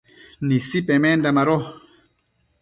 [0.47, 1.57] Nisi pemenda mado